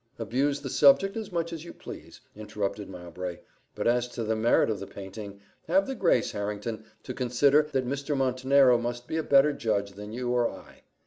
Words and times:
"Abuse 0.17 0.61
the 0.61 0.69
subject 0.71 1.15
as 1.15 1.31
much 1.31 1.53
as 1.53 1.63
you 1.63 1.73
please," 1.73 2.21
interrupted 2.35 2.89
Mowbray; 2.89 3.37
"but 3.75 3.85
as 3.85 4.07
to 4.07 4.23
the 4.23 4.35
merit 4.35 4.67
of 4.67 4.79
the 4.79 4.87
painting, 4.87 5.39
have 5.67 5.85
the 5.85 5.93
grace, 5.93 6.31
Harrington, 6.31 6.85
to 7.03 7.13
consider, 7.13 7.61
that 7.71 7.85
Mr. 7.87 8.17
Montenero 8.17 8.79
must 8.79 9.07
be 9.07 9.17
a 9.17 9.21
better 9.21 9.53
judge 9.53 9.91
than 9.91 10.11
you 10.11 10.31
or 10.31 10.49
I." 10.49 10.81